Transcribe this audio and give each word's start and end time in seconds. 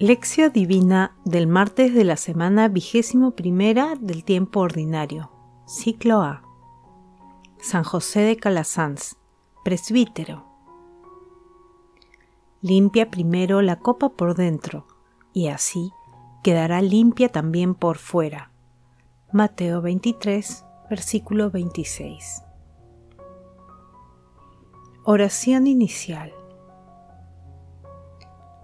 Lección 0.00 0.52
Divina 0.52 1.16
del 1.24 1.46
martes 1.46 1.94
de 1.94 2.02
la 2.02 2.16
semana 2.16 2.66
vigésimo 2.66 3.30
primera 3.30 3.94
del 3.94 4.24
tiempo 4.24 4.58
ordinario. 4.58 5.30
Ciclo 5.68 6.20
A. 6.20 6.42
San 7.60 7.84
José 7.84 8.22
de 8.22 8.36
Calasanz, 8.36 9.14
presbítero. 9.62 10.46
Limpia 12.60 13.08
primero 13.08 13.62
la 13.62 13.78
copa 13.78 14.08
por 14.08 14.34
dentro, 14.34 14.84
y 15.32 15.46
así 15.46 15.92
quedará 16.42 16.82
limpia 16.82 17.28
también 17.28 17.76
por 17.76 17.98
fuera. 17.98 18.50
Mateo 19.32 19.80
23, 19.80 20.64
versículo 20.90 21.52
26. 21.52 22.42
Oración 25.04 25.68
inicial. 25.68 26.32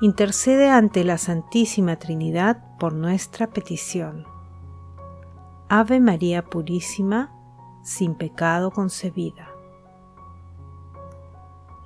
intercede 0.00 0.68
ante 0.68 1.04
la 1.04 1.16
Santísima 1.16 1.96
Trinidad 1.96 2.76
por 2.78 2.92
nuestra 2.92 3.46
petición. 3.48 4.26
Ave 5.68 6.00
María 6.00 6.44
Purísima, 6.44 7.32
sin 7.82 8.14
pecado 8.14 8.70
concebida. 8.70 9.48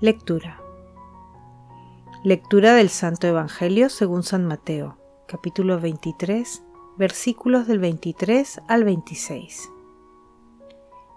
Lectura. 0.00 0.60
Lectura 2.24 2.74
del 2.74 2.88
Santo 2.88 3.28
Evangelio 3.28 3.88
según 3.88 4.24
San 4.24 4.44
Mateo, 4.44 4.98
capítulo 5.28 5.78
23, 5.78 6.64
versículos 6.98 7.68
del 7.68 7.78
23 7.78 8.60
al 8.66 8.84
26. 8.84 9.70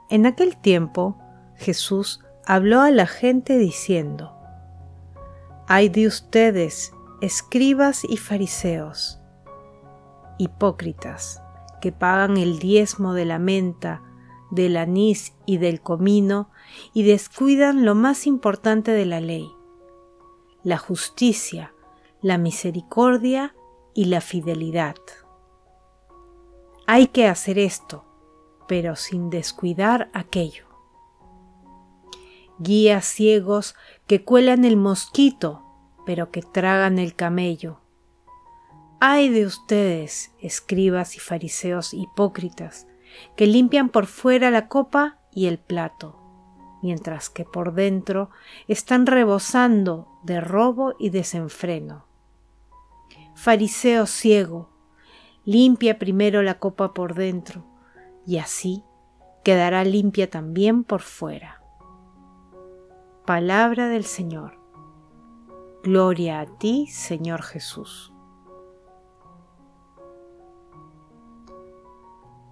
En 0.09 0.27
aquel 0.27 0.57
tiempo, 0.57 1.17
Jesús 1.57 2.21
habló 2.45 2.81
a 2.81 2.91
la 2.91 3.07
gente 3.07 3.57
diciendo, 3.57 4.32
Ay 5.75 5.89
de 5.89 6.05
ustedes, 6.05 6.93
escribas 7.19 8.03
y 8.03 8.17
fariseos, 8.17 9.19
hipócritas, 10.37 11.41
que 11.81 11.91
pagan 11.91 12.37
el 12.37 12.59
diezmo 12.59 13.15
de 13.15 13.25
la 13.25 13.39
menta, 13.39 14.03
del 14.51 14.77
anís 14.77 15.33
y 15.47 15.57
del 15.57 15.81
comino 15.81 16.51
y 16.93 17.01
descuidan 17.01 17.85
lo 17.85 17.95
más 17.95 18.27
importante 18.27 18.91
de 18.91 19.07
la 19.07 19.19
ley, 19.19 19.51
la 20.63 20.77
justicia, 20.77 21.73
la 22.21 22.37
misericordia 22.37 23.55
y 23.95 24.05
la 24.05 24.21
fidelidad. 24.21 24.97
Hay 26.85 27.07
que 27.07 27.25
hacer 27.25 27.57
esto, 27.57 28.05
pero 28.67 28.95
sin 28.95 29.31
descuidar 29.31 30.11
aquello 30.13 30.67
guías 32.59 33.05
ciegos 33.05 33.75
que 34.07 34.23
cuelan 34.23 34.65
el 34.65 34.77
mosquito, 34.77 35.62
pero 36.05 36.31
que 36.31 36.41
tragan 36.41 36.99
el 36.99 37.15
camello. 37.15 37.79
Ay 38.99 39.29
de 39.29 39.45
ustedes, 39.45 40.33
escribas 40.39 41.15
y 41.15 41.19
fariseos 41.19 41.93
hipócritas, 41.93 42.87
que 43.35 43.47
limpian 43.47 43.89
por 43.89 44.05
fuera 44.05 44.49
la 44.49 44.67
copa 44.67 45.19
y 45.31 45.47
el 45.47 45.59
plato, 45.59 46.19
mientras 46.81 47.29
que 47.29 47.43
por 47.45 47.73
dentro 47.73 48.29
están 48.67 49.05
rebosando 49.05 50.07
de 50.23 50.39
robo 50.41 50.95
y 50.99 51.09
desenfreno. 51.09 52.05
Fariseo 53.35 54.05
ciego, 54.05 54.69
limpia 55.43 55.99
primero 55.99 56.41
la 56.43 56.59
copa 56.59 56.93
por 56.93 57.13
dentro, 57.13 57.65
y 58.25 58.37
así 58.37 58.83
quedará 59.43 59.83
limpia 59.83 60.29
también 60.29 60.83
por 60.83 61.01
fuera. 61.01 61.61
Palabra 63.25 63.89
del 63.89 64.05
Señor. 64.05 64.62
Gloria 65.83 66.39
a 66.39 66.45
ti, 66.45 66.87
Señor 66.87 67.41
Jesús. 67.41 68.13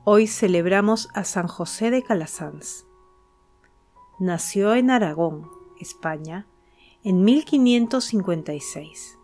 Hoy 0.04 0.28
celebramos 0.28 1.08
a 1.14 1.24
San 1.24 1.48
José 1.48 1.92
de 1.92 2.04
Calasanz. 2.04 2.86
Nació 4.20 4.76
en 4.76 4.92
Aragón, 4.92 5.50
España, 5.80 6.46
en 7.06 7.24
1556. 7.24 9.18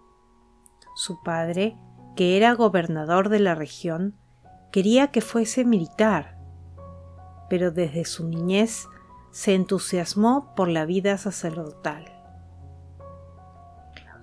Su 0.96 1.22
padre, 1.22 1.78
que 2.16 2.38
era 2.38 2.54
gobernador 2.54 3.28
de 3.28 3.40
la 3.40 3.56
región, 3.56 4.16
quería 4.72 5.08
que 5.08 5.20
fuese 5.20 5.66
militar, 5.66 6.40
pero 7.50 7.72
desde 7.72 8.06
su 8.06 8.26
niñez 8.26 8.88
se 9.32 9.54
entusiasmó 9.54 10.56
por 10.56 10.70
la 10.70 10.86
vida 10.86 11.18
sacerdotal. 11.18 12.17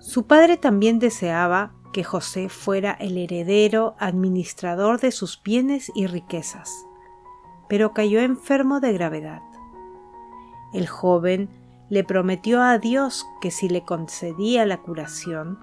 Su 0.05 0.27
padre 0.27 0.57
también 0.57 0.99
deseaba 0.99 1.71
que 1.91 2.03
José 2.03 2.47
fuera 2.47 2.91
el 2.91 3.17
heredero 3.17 3.95
administrador 3.97 4.99
de 4.99 5.09
sus 5.09 5.41
bienes 5.41 5.91
y 5.95 6.05
riquezas, 6.05 6.85
pero 7.67 7.91
cayó 7.91 8.19
enfermo 8.19 8.79
de 8.79 8.93
gravedad. 8.93 9.41
El 10.73 10.87
joven 10.87 11.49
le 11.89 12.03
prometió 12.03 12.61
a 12.61 12.77
Dios 12.77 13.25
que 13.41 13.49
si 13.49 13.67
le 13.67 13.83
concedía 13.83 14.67
la 14.67 14.83
curación, 14.83 15.57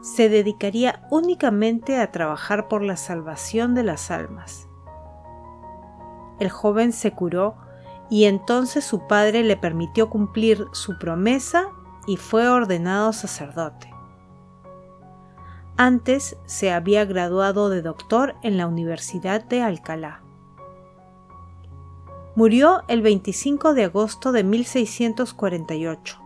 se 0.00 0.30
dedicaría 0.30 1.06
únicamente 1.10 2.00
a 2.00 2.10
trabajar 2.12 2.68
por 2.68 2.82
la 2.82 2.96
salvación 2.96 3.74
de 3.74 3.82
las 3.82 4.10
almas. 4.10 4.68
El 6.40 6.48
joven 6.48 6.94
se 6.94 7.12
curó 7.12 7.56
y 8.08 8.24
entonces 8.24 8.86
su 8.86 9.06
padre 9.06 9.44
le 9.44 9.58
permitió 9.58 10.08
cumplir 10.08 10.64
su 10.72 10.98
promesa 10.98 11.68
y 12.06 12.16
fue 12.16 12.48
ordenado 12.48 13.12
sacerdote. 13.12 13.92
Antes 15.76 16.36
se 16.46 16.72
había 16.72 17.04
graduado 17.04 17.68
de 17.68 17.82
doctor 17.82 18.34
en 18.42 18.56
la 18.56 18.66
Universidad 18.66 19.44
de 19.44 19.62
Alcalá. 19.62 20.22
Murió 22.34 22.82
el 22.88 23.02
25 23.02 23.74
de 23.74 23.84
agosto 23.84 24.32
de 24.32 24.42
1648. 24.44 26.18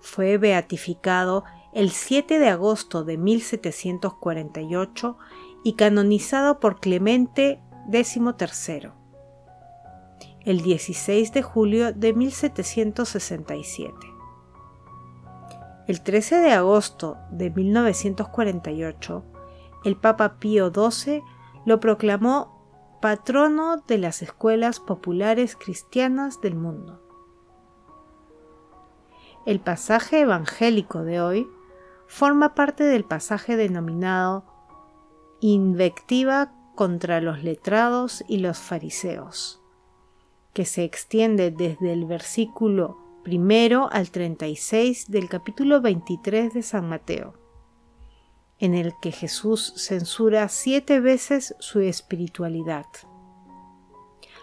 Fue 0.00 0.38
beatificado 0.38 1.44
el 1.72 1.90
7 1.90 2.38
de 2.38 2.48
agosto 2.48 3.04
de 3.04 3.18
1748 3.18 5.18
y 5.62 5.74
canonizado 5.74 6.58
por 6.58 6.80
Clemente 6.80 7.60
XIII 7.90 8.92
el 10.44 10.62
16 10.62 11.32
de 11.32 11.42
julio 11.42 11.92
de 11.92 12.14
1767. 12.14 13.94
El 15.86 16.02
13 16.02 16.36
de 16.36 16.52
agosto 16.52 17.16
de 17.30 17.50
1948, 17.50 19.24
el 19.84 19.96
Papa 19.96 20.38
Pío 20.38 20.70
XII 20.72 21.22
lo 21.64 21.80
proclamó 21.80 22.98
patrono 23.00 23.78
de 23.86 23.98
las 23.98 24.22
escuelas 24.22 24.78
populares 24.78 25.56
cristianas 25.56 26.40
del 26.40 26.54
mundo. 26.54 27.00
El 29.46 29.60
pasaje 29.60 30.20
evangélico 30.20 31.02
de 31.02 31.20
hoy 31.20 31.48
forma 32.06 32.54
parte 32.54 32.84
del 32.84 33.04
pasaje 33.04 33.56
denominado 33.56 34.44
Invectiva 35.40 36.52
contra 36.74 37.22
los 37.22 37.42
letrados 37.42 38.22
y 38.28 38.38
los 38.38 38.58
fariseos 38.58 39.60
que 40.52 40.64
se 40.64 40.84
extiende 40.84 41.50
desde 41.50 41.92
el 41.92 42.04
versículo 42.04 42.98
primero 43.22 43.88
al 43.92 44.10
36 44.10 45.10
del 45.10 45.28
capítulo 45.28 45.80
23 45.80 46.54
de 46.54 46.62
San 46.62 46.88
Mateo, 46.88 47.34
en 48.58 48.74
el 48.74 48.94
que 49.00 49.12
Jesús 49.12 49.72
censura 49.76 50.48
siete 50.48 51.00
veces 51.00 51.54
su 51.60 51.80
espiritualidad. 51.80 52.86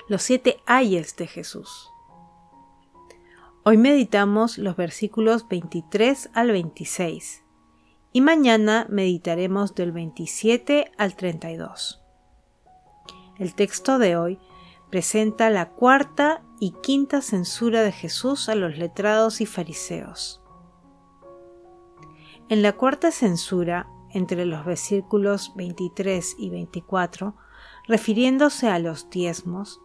Los 0.07 0.23
siete 0.23 0.57
ayes 0.65 1.15
de 1.17 1.27
Jesús. 1.27 1.89
Hoy 3.63 3.77
meditamos 3.77 4.57
los 4.57 4.75
versículos 4.75 5.47
23 5.49 6.29
al 6.33 6.51
26 6.51 7.43
y 8.13 8.21
mañana 8.21 8.87
meditaremos 8.89 9.75
del 9.75 9.91
27 9.91 10.91
al 10.97 11.15
32. 11.15 12.01
El 13.37 13.53
texto 13.53 13.99
de 13.99 14.15
hoy 14.15 14.39
presenta 14.89 15.49
la 15.49 15.69
cuarta 15.69 16.41
y 16.59 16.71
quinta 16.81 17.21
censura 17.21 17.81
de 17.81 17.91
Jesús 17.91 18.49
a 18.49 18.55
los 18.55 18.77
letrados 18.77 19.41
y 19.41 19.45
fariseos. 19.45 20.41
En 22.49 22.61
la 22.61 22.73
cuarta 22.73 23.11
censura 23.11 23.87
entre 24.11 24.45
los 24.45 24.65
versículos 24.65 25.53
23 25.55 26.35
y 26.39 26.49
24, 26.49 27.35
refiriéndose 27.87 28.69
a 28.69 28.79
los 28.79 29.09
diezmos, 29.09 29.81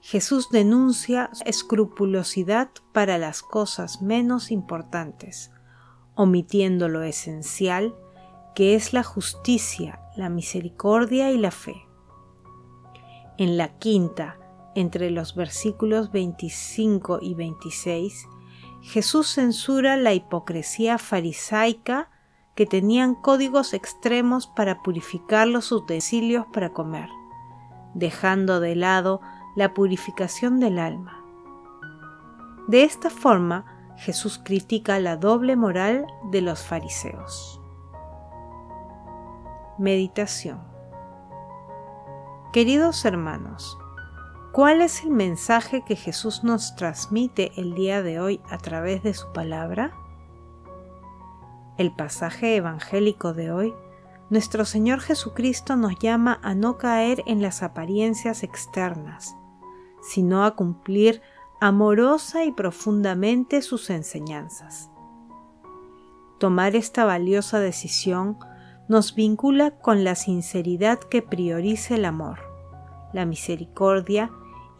Jesús 0.00 0.50
denuncia 0.50 1.30
escrupulosidad 1.46 2.70
para 2.92 3.18
las 3.18 3.42
cosas 3.42 4.02
menos 4.02 4.50
importantes, 4.50 5.52
omitiendo 6.14 6.88
lo 6.88 7.02
esencial, 7.02 7.94
que 8.54 8.74
es 8.74 8.92
la 8.92 9.04
justicia, 9.04 10.00
la 10.16 10.28
misericordia 10.28 11.30
y 11.30 11.38
la 11.38 11.52
fe. 11.52 11.86
En 13.38 13.56
la 13.56 13.78
quinta, 13.78 14.38
entre 14.74 15.10
los 15.10 15.34
versículos 15.34 16.12
25 16.12 17.18
y 17.20 17.34
26, 17.34 18.28
Jesús 18.82 19.28
censura 19.28 19.96
la 19.96 20.12
hipocresía 20.12 20.98
farisaica 20.98 22.10
que 22.54 22.66
tenían 22.66 23.14
códigos 23.14 23.74
extremos 23.74 24.46
para 24.46 24.82
purificar 24.82 25.48
los 25.48 25.72
utensilios 25.72 26.46
para 26.52 26.72
comer, 26.72 27.08
dejando 27.94 28.60
de 28.60 28.76
lado 28.76 29.20
la 29.56 29.72
purificación 29.74 30.60
del 30.60 30.78
alma. 30.78 31.24
De 32.68 32.84
esta 32.84 33.10
forma, 33.10 33.94
Jesús 33.96 34.40
critica 34.42 34.98
la 34.98 35.16
doble 35.16 35.56
moral 35.56 36.06
de 36.30 36.42
los 36.42 36.62
fariseos. 36.62 37.60
Meditación 39.78 40.60
Queridos 42.52 43.06
hermanos, 43.06 43.78
¿cuál 44.52 44.82
es 44.82 45.02
el 45.02 45.10
mensaje 45.10 45.82
que 45.82 45.96
Jesús 45.96 46.44
nos 46.44 46.76
transmite 46.76 47.52
el 47.56 47.74
día 47.74 48.02
de 48.02 48.20
hoy 48.20 48.40
a 48.50 48.58
través 48.58 49.02
de 49.02 49.14
su 49.14 49.32
palabra? 49.32 49.96
El 51.78 51.94
pasaje 51.94 52.56
evangélico 52.56 53.32
de 53.32 53.50
hoy 53.50 53.74
nuestro 54.28 54.64
Señor 54.64 55.00
Jesucristo 55.00 55.76
nos 55.76 55.98
llama 55.98 56.38
a 56.42 56.54
no 56.54 56.78
caer 56.78 57.22
en 57.26 57.42
las 57.42 57.62
apariencias 57.62 58.42
externas, 58.42 59.36
sino 60.02 60.44
a 60.44 60.54
cumplir 60.54 61.22
amorosa 61.60 62.44
y 62.44 62.52
profundamente 62.52 63.62
sus 63.62 63.88
enseñanzas. 63.90 64.90
Tomar 66.38 66.76
esta 66.76 67.04
valiosa 67.04 67.58
decisión 67.60 68.38
nos 68.88 69.14
vincula 69.14 69.78
con 69.78 70.04
la 70.04 70.14
sinceridad 70.14 70.98
que 70.98 71.22
prioriza 71.22 71.94
el 71.94 72.04
amor, 72.04 72.40
la 73.12 73.26
misericordia 73.26 74.30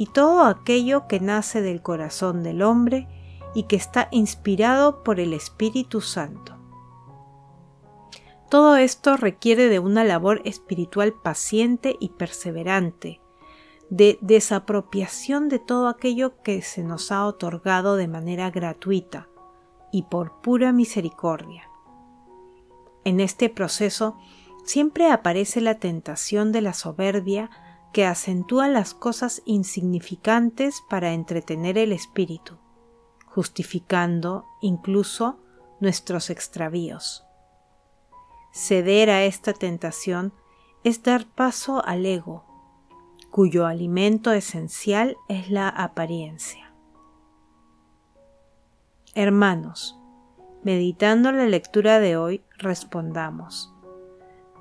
y 0.02 0.06
todo 0.06 0.46
aquello 0.46 1.06
que 1.06 1.20
nace 1.20 1.62
del 1.62 1.80
corazón 1.80 2.42
del 2.42 2.62
hombre 2.62 3.06
y 3.54 3.68
que 3.68 3.76
está 3.76 4.08
inspirado 4.10 5.04
por 5.04 5.20
el 5.20 5.32
Espíritu 5.32 6.00
Santo. 6.00 6.58
Todo 8.50 8.74
esto 8.74 9.16
requiere 9.16 9.68
de 9.68 9.78
una 9.78 10.02
labor 10.02 10.42
espiritual 10.44 11.12
paciente 11.12 11.94
y 12.00 12.08
perseverante, 12.08 13.20
de 13.90 14.18
desapropiación 14.22 15.48
de 15.48 15.60
todo 15.60 15.86
aquello 15.86 16.42
que 16.42 16.62
se 16.62 16.82
nos 16.82 17.12
ha 17.12 17.24
otorgado 17.24 17.94
de 17.94 18.08
manera 18.08 18.50
gratuita 18.50 19.28
y 19.92 20.02
por 20.02 20.40
pura 20.40 20.72
misericordia. 20.72 21.70
En 23.04 23.20
este 23.20 23.48
proceso 23.48 24.16
siempre 24.64 25.12
aparece 25.12 25.60
la 25.60 25.76
tentación 25.76 26.50
de 26.50 26.60
la 26.60 26.72
soberbia 26.72 27.50
que 27.92 28.06
acentúa 28.06 28.68
las 28.68 28.94
cosas 28.94 29.42
insignificantes 29.44 30.82
para 30.88 31.12
entretener 31.12 31.78
el 31.78 31.92
espíritu, 31.92 32.56
justificando 33.26 34.46
incluso 34.60 35.38
nuestros 35.80 36.30
extravíos. 36.30 37.24
Ceder 38.52 39.10
a 39.10 39.24
esta 39.24 39.52
tentación 39.52 40.32
es 40.84 41.02
dar 41.02 41.26
paso 41.26 41.84
al 41.84 42.06
ego, 42.06 42.44
cuyo 43.30 43.66
alimento 43.66 44.32
esencial 44.32 45.16
es 45.28 45.50
la 45.50 45.68
apariencia. 45.68 46.72
Hermanos, 49.14 49.98
meditando 50.62 51.32
la 51.32 51.46
lectura 51.46 51.98
de 51.98 52.16
hoy, 52.16 52.44
respondamos, 52.58 53.74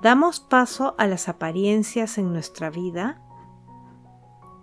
¿damos 0.02 0.40
paso 0.40 0.94
a 0.98 1.06
las 1.06 1.28
apariencias 1.28 2.18
en 2.18 2.32
nuestra 2.32 2.70
vida? 2.70 3.21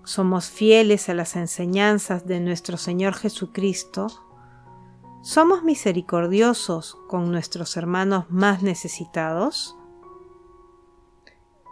¿Somos 0.10 0.50
fieles 0.50 1.08
a 1.08 1.14
las 1.14 1.36
enseñanzas 1.36 2.26
de 2.26 2.40
nuestro 2.40 2.78
Señor 2.78 3.14
Jesucristo? 3.14 4.08
¿Somos 5.22 5.62
misericordiosos 5.62 6.98
con 7.08 7.32
nuestros 7.32 7.78
hermanos 7.78 8.26
más 8.28 8.64
necesitados? 8.64 9.78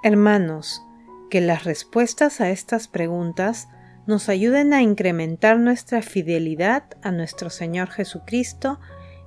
Hermanos, 0.03 0.83
que 1.31 1.41
las 1.41 1.63
respuestas 1.63 2.39
a 2.39 2.51
estas 2.51 2.87
preguntas 2.87 3.69
nos 4.05 4.29
ayuden 4.29 4.71
a 4.71 4.83
incrementar 4.83 5.57
nuestra 5.57 6.03
fidelidad 6.03 6.83
a 7.01 7.11
nuestro 7.11 7.49
Señor 7.49 7.89
Jesucristo 7.89 8.79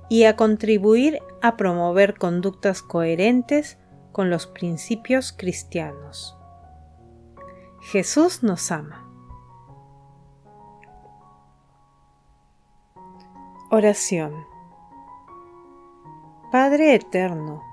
y 0.09 0.23
a 0.23 0.37
contribuir 0.37 1.19
a 1.41 1.57
promover 1.57 2.17
conductas 2.17 2.81
coherentes 2.81 3.77
con 4.13 4.29
los 4.29 4.47
principios 4.47 5.33
cristianos. 5.33 6.37
Jesús 7.81 8.43
nos 8.43 8.71
ama. 8.71 9.09
Oración 13.71 14.45
Padre 16.51 16.93
Eterno, 16.93 17.63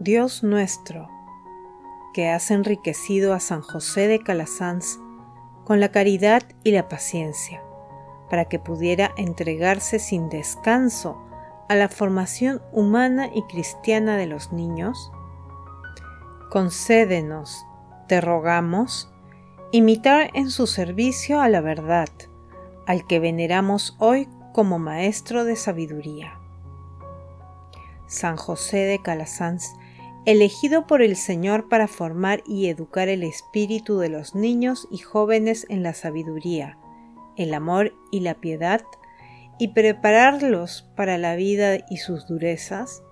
Dios 0.00 0.42
nuestro, 0.42 1.08
que 2.14 2.28
has 2.30 2.50
enriquecido 2.50 3.32
a 3.32 3.38
San 3.38 3.62
José 3.62 4.08
de 4.08 4.18
Calasanz 4.18 4.98
con 5.64 5.78
la 5.78 5.92
caridad 5.92 6.42
y 6.64 6.72
la 6.72 6.88
paciencia, 6.88 7.62
para 8.28 8.46
que 8.46 8.58
pudiera 8.58 9.12
entregarse 9.16 10.00
sin 10.00 10.28
descanso 10.30 11.16
a 11.68 11.76
la 11.76 11.88
formación 11.88 12.60
humana 12.72 13.30
y 13.32 13.42
cristiana 13.42 14.16
de 14.16 14.26
los 14.26 14.52
niños? 14.52 15.12
Concédenos, 16.50 17.64
te 18.08 18.20
rogamos, 18.20 19.12
imitar 19.70 20.30
en 20.34 20.50
su 20.50 20.66
servicio 20.66 21.40
a 21.40 21.48
la 21.48 21.60
verdad, 21.60 22.08
al 22.86 23.06
que 23.06 23.20
veneramos 23.20 23.96
hoy 23.98 24.28
como 24.54 24.78
Maestro 24.78 25.44
de 25.44 25.56
Sabiduría. 25.56 26.38
San 28.06 28.36
José 28.36 28.78
de 28.78 29.02
Calasanz 29.02 29.74
elegido 30.24 30.86
por 30.86 31.02
el 31.02 31.16
Señor 31.16 31.68
para 31.68 31.86
formar 31.86 32.42
y 32.46 32.68
educar 32.68 33.08
el 33.08 33.22
espíritu 33.22 33.98
de 33.98 34.08
los 34.08 34.34
niños 34.34 34.88
y 34.90 34.98
jóvenes 34.98 35.66
en 35.68 35.82
la 35.82 35.94
sabiduría, 35.94 36.78
el 37.36 37.54
amor 37.54 37.94
y 38.10 38.20
la 38.20 38.34
piedad, 38.34 38.82
y 39.58 39.68
prepararlos 39.68 40.88
para 40.96 41.18
la 41.18 41.34
vida 41.34 41.78
y 41.90 41.96
sus 41.98 42.26
durezas, 42.26 43.02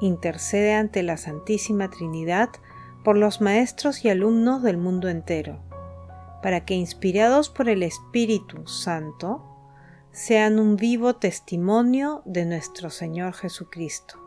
intercede 0.00 0.74
ante 0.74 1.02
la 1.02 1.16
Santísima 1.16 1.88
Trinidad 1.90 2.48
por 3.04 3.16
los 3.16 3.40
maestros 3.40 4.04
y 4.04 4.08
alumnos 4.08 4.62
del 4.62 4.76
mundo 4.76 5.08
entero, 5.08 5.60
para 6.42 6.64
que 6.64 6.74
inspirados 6.74 7.50
por 7.50 7.68
el 7.68 7.82
Espíritu 7.82 8.66
Santo, 8.66 9.48
sean 10.12 10.58
un 10.58 10.76
vivo 10.76 11.16
testimonio 11.16 12.22
de 12.24 12.44
nuestro 12.44 12.90
Señor 12.90 13.32
Jesucristo. 13.32 14.18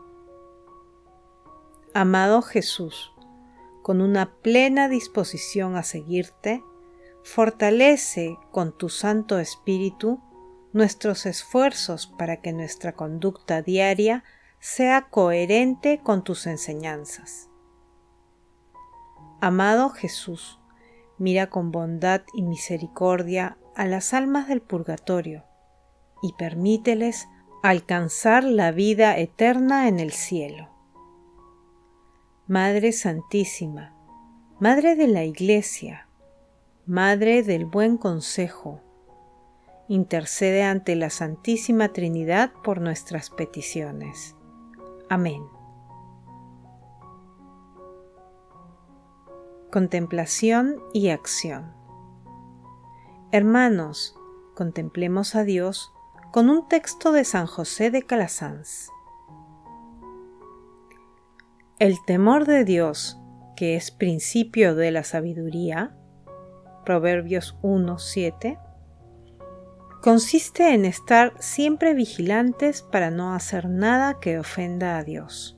Amado 1.94 2.42
Jesús, 2.42 3.12
con 3.82 4.00
una 4.00 4.34
plena 4.42 4.88
disposición 4.88 5.76
a 5.76 5.82
seguirte, 5.82 6.62
fortalece 7.22 8.36
con 8.50 8.76
tu 8.76 8.88
Santo 8.88 9.38
Espíritu 9.38 10.20
nuestros 10.72 11.24
esfuerzos 11.24 12.06
para 12.06 12.42
que 12.42 12.52
nuestra 12.52 12.92
conducta 12.92 13.62
diaria 13.62 14.24
sea 14.58 15.08
coherente 15.08 16.00
con 16.02 16.24
tus 16.24 16.46
enseñanzas. 16.46 17.48
Amado 19.40 19.90
Jesús, 19.90 20.58
mira 21.18 21.48
con 21.50 21.70
bondad 21.70 22.22
y 22.34 22.42
misericordia 22.42 23.58
a 23.74 23.84
las 23.86 24.14
almas 24.14 24.48
del 24.48 24.62
purgatorio 24.62 25.44
y 26.22 26.32
permíteles 26.34 27.28
alcanzar 27.62 28.44
la 28.44 28.72
vida 28.72 29.18
eterna 29.18 29.88
en 29.88 30.00
el 30.00 30.12
cielo. 30.12 30.70
Madre 32.46 32.92
Santísima, 32.92 33.94
Madre 34.58 34.96
de 34.96 35.08
la 35.08 35.24
Iglesia, 35.24 36.08
Madre 36.86 37.42
del 37.42 37.66
Buen 37.66 37.98
Consejo, 37.98 38.80
intercede 39.88 40.62
ante 40.62 40.96
la 40.96 41.10
Santísima 41.10 41.92
Trinidad 41.92 42.52
por 42.64 42.80
nuestras 42.80 43.30
peticiones. 43.30 44.34
Amén. 45.08 45.55
Contemplación 49.76 50.82
y 50.94 51.10
acción. 51.10 51.74
Hermanos, 53.30 54.16
contemplemos 54.54 55.34
a 55.34 55.44
Dios 55.44 55.92
con 56.32 56.48
un 56.48 56.66
texto 56.66 57.12
de 57.12 57.24
San 57.24 57.44
José 57.44 57.90
de 57.90 58.00
Calasanz. 58.00 58.88
El 61.78 62.02
temor 62.06 62.46
de 62.46 62.64
Dios, 62.64 63.20
que 63.54 63.76
es 63.76 63.90
principio 63.90 64.74
de 64.74 64.92
la 64.92 65.04
sabiduría, 65.04 65.94
Proverbios 66.86 67.58
1.7, 67.60 68.58
consiste 70.00 70.72
en 70.72 70.86
estar 70.86 71.34
siempre 71.38 71.92
vigilantes 71.92 72.80
para 72.80 73.10
no 73.10 73.34
hacer 73.34 73.68
nada 73.68 74.20
que 74.20 74.38
ofenda 74.38 74.96
a 74.96 75.04
Dios. 75.04 75.55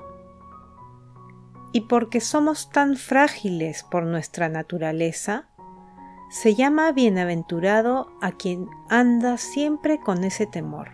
Y 1.78 1.82
porque 1.82 2.20
somos 2.20 2.70
tan 2.70 2.96
frágiles 2.96 3.84
por 3.84 4.02
nuestra 4.02 4.48
naturaleza, 4.48 5.46
se 6.28 6.56
llama 6.56 6.90
bienaventurado 6.90 8.10
a 8.20 8.32
quien 8.32 8.68
anda 8.88 9.38
siempre 9.38 10.00
con 10.00 10.24
ese 10.24 10.48
temor. 10.48 10.88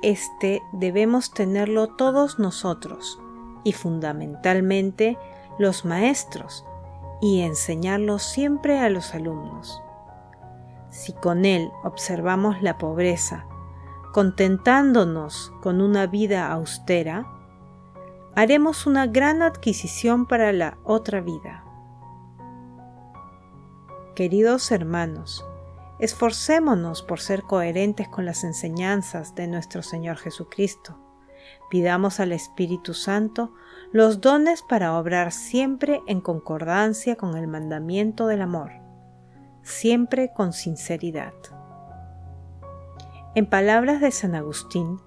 Este 0.00 0.62
debemos 0.72 1.34
tenerlo 1.34 1.88
todos 1.88 2.38
nosotros 2.38 3.18
y 3.64 3.72
fundamentalmente 3.72 5.18
los 5.58 5.84
maestros 5.84 6.64
y 7.20 7.40
enseñarlo 7.40 8.20
siempre 8.20 8.78
a 8.78 8.90
los 8.90 9.12
alumnos 9.12 9.82
si 10.90 11.12
con 11.12 11.44
él 11.44 11.72
observamos 11.82 12.62
la 12.62 12.76
pobreza, 12.78 13.46
contentándonos 14.12 15.52
con 15.62 15.80
una 15.80 16.06
vida 16.06 16.52
austera, 16.52 17.26
haremos 18.34 18.86
una 18.86 19.06
gran 19.06 19.42
adquisición 19.42 20.26
para 20.26 20.52
la 20.52 20.78
otra 20.84 21.20
vida. 21.20 21.64
Queridos 24.14 24.70
hermanos, 24.70 25.44
esforcémonos 25.98 27.02
por 27.02 27.20
ser 27.20 27.42
coherentes 27.42 28.08
con 28.08 28.24
las 28.24 28.44
enseñanzas 28.44 29.34
de 29.34 29.46
nuestro 29.46 29.82
Señor 29.82 30.16
Jesucristo. 30.16 30.98
Pidamos 31.70 32.20
al 32.20 32.32
Espíritu 32.32 32.94
Santo 32.94 33.52
los 33.92 34.20
dones 34.20 34.62
para 34.62 34.98
obrar 34.98 35.32
siempre 35.32 36.00
en 36.06 36.20
concordancia 36.20 37.16
con 37.16 37.36
el 37.36 37.46
mandamiento 37.46 38.26
del 38.26 38.42
amor 38.42 38.80
siempre 39.62 40.32
con 40.32 40.52
sinceridad. 40.52 41.34
En 43.34 43.46
palabras 43.46 44.00
de 44.00 44.10
San 44.10 44.34
Agustín, 44.34 45.00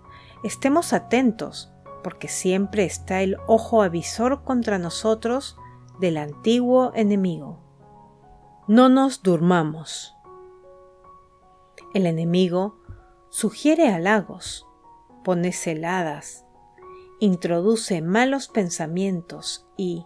estemos 0.44 0.94
atentos, 0.94 1.73
porque 2.04 2.28
siempre 2.28 2.86
está 2.86 3.22
el 3.22 3.38
ojo 3.48 3.82
avisor 3.82 4.44
contra 4.44 4.78
nosotros 4.78 5.58
del 6.00 6.18
antiguo 6.18 6.92
enemigo. 6.96 7.60
No 8.68 8.90
nos 8.90 9.24
durmamos. 9.24 10.16
El 11.94 12.06
enemigo 12.06 12.78
sugiere 13.30 13.90
halagos, 13.90 14.68
pone 15.24 15.52
celadas, 15.52 16.46
introduce 17.20 18.02
malos 18.02 18.48
pensamientos 18.48 19.68
y, 19.78 20.06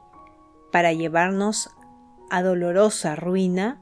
para 0.71 0.93
llevarnos 0.93 1.69
a 2.29 2.41
dolorosa 2.43 3.15
ruina, 3.15 3.81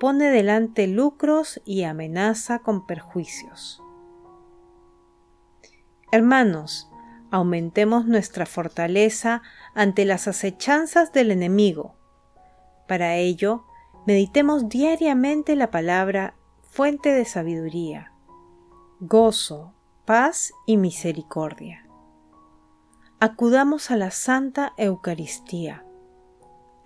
pone 0.00 0.30
delante 0.30 0.86
lucros 0.86 1.60
y 1.64 1.84
amenaza 1.84 2.60
con 2.60 2.86
perjuicios. 2.86 3.82
Hermanos, 6.12 6.90
aumentemos 7.34 8.06
nuestra 8.06 8.46
fortaleza 8.46 9.42
ante 9.74 10.04
las 10.04 10.28
acechanzas 10.28 11.12
del 11.12 11.32
enemigo. 11.32 11.96
Para 12.86 13.16
ello, 13.16 13.64
meditemos 14.06 14.68
diariamente 14.68 15.56
la 15.56 15.72
palabra 15.72 16.36
fuente 16.62 17.12
de 17.12 17.24
sabiduría, 17.24 18.12
gozo, 19.00 19.74
paz 20.04 20.52
y 20.64 20.76
misericordia. 20.76 21.84
Acudamos 23.18 23.90
a 23.90 23.96
la 23.96 24.12
Santa 24.12 24.72
Eucaristía. 24.76 25.84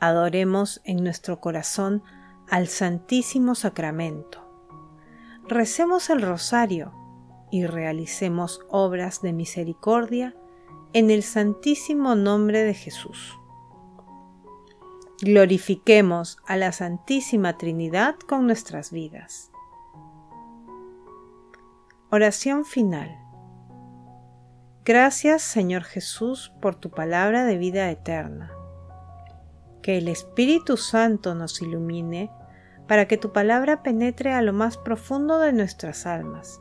Adoremos 0.00 0.80
en 0.84 1.04
nuestro 1.04 1.40
corazón 1.40 2.02
al 2.48 2.68
Santísimo 2.68 3.54
Sacramento. 3.54 4.50
Recemos 5.46 6.08
el 6.08 6.22
rosario 6.22 6.94
y 7.50 7.66
realicemos 7.66 8.60
obras 8.68 9.22
de 9.22 9.32
misericordia 9.32 10.34
en 10.92 11.10
el 11.10 11.22
santísimo 11.22 12.14
nombre 12.14 12.62
de 12.62 12.74
Jesús. 12.74 13.38
Glorifiquemos 15.20 16.38
a 16.46 16.56
la 16.56 16.72
Santísima 16.72 17.58
Trinidad 17.58 18.16
con 18.16 18.46
nuestras 18.46 18.92
vidas. 18.92 19.50
Oración 22.10 22.64
final. 22.64 23.18
Gracias 24.84 25.42
Señor 25.42 25.84
Jesús 25.84 26.52
por 26.62 26.76
tu 26.76 26.90
palabra 26.90 27.44
de 27.44 27.58
vida 27.58 27.90
eterna. 27.90 28.50
Que 29.82 29.98
el 29.98 30.08
Espíritu 30.08 30.76
Santo 30.76 31.34
nos 31.34 31.60
ilumine 31.60 32.30
para 32.86 33.06
que 33.06 33.18
tu 33.18 33.32
palabra 33.32 33.82
penetre 33.82 34.32
a 34.32 34.40
lo 34.40 34.52
más 34.52 34.78
profundo 34.78 35.38
de 35.38 35.52
nuestras 35.52 36.06
almas 36.06 36.60